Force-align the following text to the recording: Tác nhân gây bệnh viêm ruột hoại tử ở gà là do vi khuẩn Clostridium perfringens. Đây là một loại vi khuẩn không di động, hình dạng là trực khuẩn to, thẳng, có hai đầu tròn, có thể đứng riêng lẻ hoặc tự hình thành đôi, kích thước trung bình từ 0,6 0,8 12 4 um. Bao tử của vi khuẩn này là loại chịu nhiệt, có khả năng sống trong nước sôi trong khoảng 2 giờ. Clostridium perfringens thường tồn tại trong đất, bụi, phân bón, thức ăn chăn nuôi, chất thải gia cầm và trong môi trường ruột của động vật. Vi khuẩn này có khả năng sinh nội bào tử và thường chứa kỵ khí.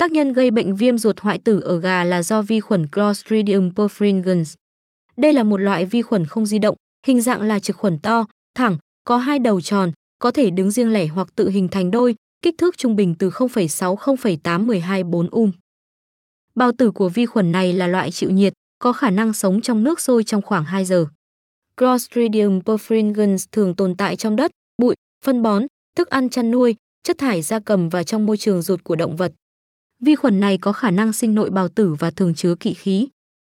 Tác 0.00 0.12
nhân 0.12 0.32
gây 0.32 0.50
bệnh 0.50 0.76
viêm 0.76 0.98
ruột 0.98 1.20
hoại 1.20 1.38
tử 1.38 1.60
ở 1.60 1.80
gà 1.80 2.04
là 2.04 2.22
do 2.22 2.42
vi 2.42 2.60
khuẩn 2.60 2.86
Clostridium 2.86 3.70
perfringens. 3.70 4.54
Đây 5.16 5.32
là 5.32 5.42
một 5.42 5.56
loại 5.56 5.84
vi 5.84 6.02
khuẩn 6.02 6.26
không 6.26 6.46
di 6.46 6.58
động, 6.58 6.76
hình 7.06 7.20
dạng 7.20 7.42
là 7.42 7.58
trực 7.58 7.76
khuẩn 7.76 7.98
to, 7.98 8.26
thẳng, 8.54 8.78
có 9.04 9.16
hai 9.16 9.38
đầu 9.38 9.60
tròn, 9.60 9.92
có 10.18 10.30
thể 10.30 10.50
đứng 10.50 10.70
riêng 10.70 10.92
lẻ 10.92 11.06
hoặc 11.06 11.28
tự 11.34 11.50
hình 11.50 11.68
thành 11.68 11.90
đôi, 11.90 12.14
kích 12.42 12.54
thước 12.58 12.78
trung 12.78 12.96
bình 12.96 13.14
từ 13.18 13.30
0,6 13.30 13.96
0,8 13.96 14.66
12 14.66 15.04
4 15.04 15.28
um. 15.30 15.52
Bao 16.54 16.72
tử 16.78 16.90
của 16.90 17.08
vi 17.08 17.26
khuẩn 17.26 17.52
này 17.52 17.72
là 17.72 17.86
loại 17.86 18.10
chịu 18.10 18.30
nhiệt, 18.30 18.52
có 18.78 18.92
khả 18.92 19.10
năng 19.10 19.32
sống 19.32 19.60
trong 19.60 19.84
nước 19.84 20.00
sôi 20.00 20.24
trong 20.24 20.42
khoảng 20.42 20.64
2 20.64 20.84
giờ. 20.84 21.06
Clostridium 21.76 22.58
perfringens 22.58 23.46
thường 23.52 23.74
tồn 23.74 23.94
tại 23.96 24.16
trong 24.16 24.36
đất, 24.36 24.50
bụi, 24.78 24.94
phân 25.24 25.42
bón, 25.42 25.66
thức 25.96 26.10
ăn 26.10 26.28
chăn 26.28 26.50
nuôi, 26.50 26.76
chất 27.02 27.18
thải 27.18 27.42
gia 27.42 27.58
cầm 27.58 27.88
và 27.88 28.02
trong 28.02 28.26
môi 28.26 28.36
trường 28.36 28.62
ruột 28.62 28.84
của 28.84 28.96
động 28.96 29.16
vật. 29.16 29.32
Vi 30.00 30.14
khuẩn 30.14 30.40
này 30.40 30.58
có 30.58 30.72
khả 30.72 30.90
năng 30.90 31.12
sinh 31.12 31.34
nội 31.34 31.50
bào 31.50 31.68
tử 31.68 31.94
và 31.94 32.10
thường 32.10 32.34
chứa 32.34 32.54
kỵ 32.54 32.74
khí. 32.74 33.08